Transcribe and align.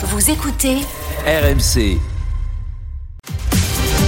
Vous 0.00 0.30
écoutez 0.30 0.76
RMC. 1.26 1.98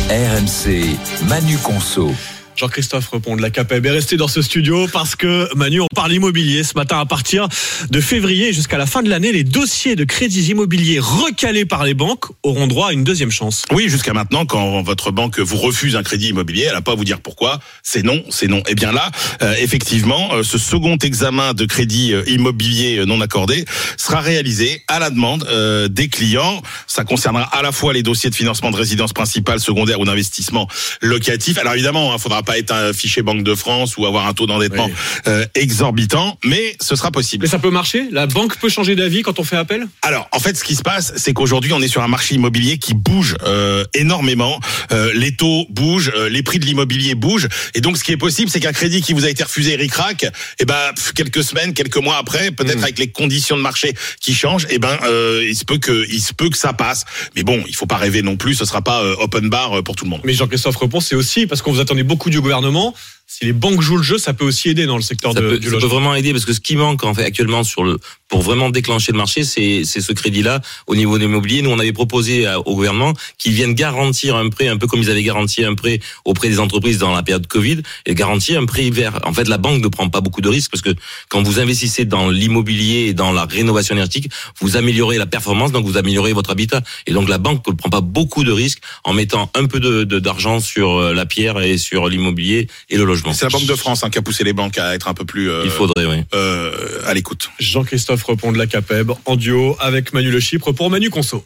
RMC, 0.09 0.97
Manu 1.29 1.59
Conso. 1.59 2.13
Jean-Christophe 2.61 3.09
Repond 3.09 3.37
de 3.37 3.43
la 3.43 3.49
CAPEB 3.49 3.87
est 3.87 3.91
resté 3.91 4.19
dans 4.19 4.29
ce 4.29 4.43
studio 4.43 4.87
parce 4.93 5.17
que 5.17 5.49
Manu, 5.57 5.81
on 5.81 5.87
parle 5.95 6.13
immobilier 6.13 6.63
ce 6.63 6.75
matin 6.75 7.01
à 7.01 7.07
partir 7.07 7.49
de 7.89 8.01
février 8.03 8.53
jusqu'à 8.53 8.77
la 8.77 8.85
fin 8.85 9.03
de 9.03 9.09
l'année, 9.09 9.33
les 9.33 9.45
dossiers 9.45 9.97
de 9.97 10.05
crédits 10.05 10.51
immobiliers 10.51 10.99
recalés 11.01 11.65
par 11.65 11.85
les 11.85 11.95
banques 11.95 12.27
auront 12.43 12.67
droit 12.67 12.89
à 12.89 12.93
une 12.93 13.03
deuxième 13.03 13.31
chance. 13.31 13.63
Oui, 13.73 13.89
jusqu'à 13.89 14.13
maintenant, 14.13 14.45
quand 14.45 14.83
votre 14.83 15.11
banque 15.11 15.39
vous 15.39 15.57
refuse 15.57 15.97
un 15.97 16.03
crédit 16.03 16.29
immobilier, 16.29 16.65
elle 16.65 16.75
n'a 16.75 16.83
pas 16.83 16.93
à 16.93 16.97
vous 16.97 17.07
dire 17.07 17.23
pourquoi. 17.23 17.61
C'est 17.83 18.03
non, 18.03 18.23
c'est 18.29 18.47
non. 18.47 18.63
Et 18.69 18.75
bien 18.75 18.93
là, 18.93 19.11
euh, 19.41 19.55
effectivement, 19.59 20.35
euh, 20.35 20.43
ce 20.43 20.59
second 20.59 20.99
examen 20.99 21.55
de 21.55 21.65
crédit 21.65 22.13
euh, 22.13 22.23
immobilier 22.27 23.07
non 23.07 23.23
accordé 23.23 23.65
sera 23.97 24.21
réalisé 24.21 24.83
à 24.87 24.99
la 24.99 25.09
demande 25.09 25.49
des 25.89 26.09
clients. 26.09 26.61
Ça 26.87 27.05
concernera 27.05 27.45
à 27.45 27.63
la 27.63 27.73
fois 27.73 27.95
les 27.95 28.03
dossiers 28.03 28.29
de 28.29 28.35
financement 28.35 28.71
de 28.71 28.77
résidence 28.77 29.15
principale, 29.15 29.61
secondaire 29.61 29.99
ou 29.99 30.05
d'investissement 30.05 30.69
locatif. 31.01 31.57
Alors 31.57 31.73
évidemment, 31.73 32.15
il 32.15 32.21
faudra 32.21 32.43
pas 32.43 32.50
être 32.59 32.73
un 32.73 32.93
fichier 32.93 33.23
Banque 33.23 33.43
de 33.45 33.55
France 33.55 33.97
ou 33.97 34.07
avoir 34.07 34.27
un 34.27 34.33
taux 34.35 34.47
d'endettement 34.47 34.87
Oui. 34.87 34.93
euh, 35.29 35.45
exorbitant, 35.55 36.39
mais 36.45 36.77
ce 36.81 36.97
sera 36.97 37.11
possible. 37.11 37.45
Mais 37.45 37.49
ça 37.51 37.59
peut 37.59 37.71
marcher? 37.71 38.09
La 38.11 38.27
banque 38.27 38.57
peut 38.59 38.69
changer 38.69 38.97
d'avis 38.97 39.23
quand 39.23 39.39
on 39.39 39.45
fait 39.45 39.57
appel? 39.57 39.87
Alors, 40.03 40.29
en 40.33 40.39
fait, 40.41 40.57
ce 40.57 40.65
qui 40.65 40.75
se 40.75 40.83
passe, 40.83 41.13
c'est 41.17 41.33
qu'aujourd'hui, 41.33 41.73
on 41.73 41.81
est 41.81 41.89
sur 41.89 42.03
un 42.03 42.09
marché 42.09 42.35
immobilier 42.35 42.79
qui 42.79 42.95
bouge 42.95 43.37
euh, 43.45 43.85
énormément. 43.95 44.59
Euh, 44.93 45.11
les 45.15 45.35
taux 45.37 45.67
bougent, 45.71 46.13
les 46.31 46.43
prix 46.43 46.59
de 46.59 46.65
l'immobilier 46.67 47.15
bougent, 47.15 47.49
et 47.75 47.81
donc, 47.81 47.97
ce 47.97 48.05
qui 48.05 48.13
est 48.13 48.17
possible, 48.17 48.51
c'est 48.51 48.61
qu'un 48.61 48.73
crédit 48.73 49.01
qui 49.03 49.13
vous 49.13 49.25
a 49.25 49.31
été 49.31 49.43
refusé, 49.45 49.77
ric-rac, 49.77 50.27
et 50.59 50.65
ben 50.65 50.93
pff, 50.95 51.13
quelques 51.13 51.45
semaines, 51.45 51.73
quelques 51.75 51.97
mois 51.99 52.17
après, 52.17 52.51
peut-être 52.51 52.77
Mhm. 52.79 52.83
avec 52.85 52.99
les 52.99 53.09
conditions 53.09 53.57
de 53.57 53.63
marché 53.63 53.95
qui 54.21 54.35
changent, 54.35 54.67
et 54.71 54.79
ben 54.79 54.99
il 55.43 55.55
se 55.57 55.65
peut 55.65 55.79
que 55.79 56.07
il 56.11 56.21
se 56.21 56.33
peut 56.35 56.49
que 56.51 56.59
ça 56.59 56.73
passe. 56.73 57.05
Mais 57.37 57.43
bon, 57.43 57.63
il 57.69 57.75
faut 57.75 57.87
pas 57.87 57.97
rêver 57.97 58.23
non 58.23 58.37
plus. 58.37 58.55
Ce 58.55 58.65
sera 58.65 58.83
pas 58.83 59.03
open 59.21 59.49
bar 59.49 59.83
pour 59.85 59.97
tout 59.97 60.05
le 60.05 60.11
monde. 60.11 60.21
Mais 60.25 60.33
Jean-Christophe 60.35 60.77
Repond, 60.77 61.01
c'est 61.01 61.15
aussi 61.15 61.47
parce 61.47 61.63
qu'on 61.63 61.73
vous 61.73 61.81
attendait 61.81 62.03
beaucoup 62.03 62.31
du 62.31 62.40
gouvernement. 62.41 62.95
Si 63.33 63.45
les 63.45 63.53
banques 63.53 63.81
jouent 63.81 63.99
le 63.99 64.03
jeu, 64.03 64.19
ça 64.19 64.35
peut 64.35 64.45
aussi 64.45 64.71
aider 64.71 64.87
dans 64.87 64.97
le 64.97 65.03
secteur 65.03 65.33
ça, 65.35 65.41
de- 65.41 65.51
peut, 65.51 65.59
du 65.59 65.67
ça 65.67 65.71
peut 65.75 65.75
logement. 65.83 65.89
vraiment 66.01 66.15
aider 66.17 66.33
parce 66.33 66.45
que 66.45 66.53
ce 66.53 66.59
qui 66.59 66.75
manque 66.75 67.05
en 67.05 67.15
fait 67.15 67.23
actuellement 67.25 67.63
sur 67.63 67.85
le 67.85 67.99
pour 68.29 68.43
vraiment 68.43 68.71
déclencher 68.71 69.11
le 69.13 69.19
marché, 69.19 69.45
c'est 69.45 69.83
c'est 69.85 70.01
ce 70.01 70.13
crédit-là 70.13 70.61
au 70.89 70.95
niveau 70.97 71.17
de 71.17 71.23
l'immobilier. 71.25 71.63
Nous, 71.63 71.71
on 71.71 71.79
avait 71.79 71.93
proposé 71.93 72.47
au 72.65 72.75
gouvernement 72.75 73.13
qu'ils 73.39 73.53
viennent 73.53 73.75
garantir 73.75 74.35
un 74.37 74.49
prêt, 74.51 74.67
un 74.69 74.77
peu 74.79 74.87
comme 74.89 75.01
ils 75.01 75.11
avaient 75.11 75.23
garanti 75.23 75.65
un 75.65 75.75
prêt 75.75 76.01
auprès 76.25 76.49
des 76.49 76.59
entreprises 76.61 76.99
dans 76.99 77.13
la 77.13 77.23
période 77.25 77.47
Covid, 77.47 77.83
et 78.07 78.15
garantir 78.15 78.61
un 78.61 78.67
prêt 78.67 78.89
vert. 78.91 79.19
En 79.25 79.33
fait, 79.33 79.49
la 79.49 79.59
banque 79.59 79.81
ne 79.83 79.89
prend 79.89 80.09
pas 80.09 80.21
beaucoup 80.21 80.41
de 80.41 80.49
risques 80.49 80.71
parce 80.73 80.83
que 80.83 80.91
quand 81.29 81.43
vous 81.43 81.59
investissez 81.61 82.05
dans 82.05 82.31
l'immobilier 82.31 83.07
et 83.09 83.15
dans 83.15 83.33
la 83.33 83.45
rénovation 83.47 83.95
énergétique, 83.95 84.31
vous 84.61 84.77
améliorez 84.77 85.19
la 85.19 85.27
performance, 85.27 85.71
donc 85.73 85.85
vous 85.87 85.97
améliorez 85.97 86.33
votre 86.33 86.51
habitat. 86.51 86.83
Et 87.09 87.13
donc 87.13 87.29
la 87.29 87.39
banque 87.39 87.67
ne 87.67 87.73
prend 87.75 87.91
pas 87.91 88.01
beaucoup 88.01 88.45
de 88.45 88.53
risques 88.53 88.81
en 89.05 89.13
mettant 89.13 89.51
un 89.55 89.67
peu 89.67 89.79
de 89.81 90.05
de- 90.05 90.19
d'argent 90.21 90.61
sur 90.61 90.99
euh, 90.99 91.15
la 91.15 91.27
pierre 91.27 91.61
et 91.61 91.79
sur 91.79 92.09
l'immobilier 92.09 92.69
et 92.91 92.97
le 92.97 93.05
logement. 93.21 93.33
C'est 93.33 93.45
la 93.47 93.51
Banque 93.51 93.67
de 93.67 93.75
France 93.75 94.05
hein, 94.05 94.11
qui 94.11 94.19
a 94.19 94.23
poussé 94.23 94.45
les 94.45 94.53
banques 94.53 94.79
à 94.79 94.95
être 94.95 95.09
un 95.09 95.15
peu 95.15 95.25
plus 95.25 95.51
euh, 95.51 95.63
Il 95.65 95.71
faudrait, 95.71 96.07
oui. 96.07 96.25
euh, 96.35 97.01
à 97.07 97.15
l'écoute. 97.15 97.51
Jean-Christophe 97.59 98.23
Repond 98.25 98.53
de 98.53 98.59
la 98.59 98.67
CAPEB 98.67 99.13
en 99.25 99.37
duo 99.37 99.77
avec 99.81 100.13
Manu 100.13 100.31
Le 100.31 100.41
Chypre 100.41 100.73
pour 100.73 100.91
Manu 100.91 101.11
Conso. 101.11 101.45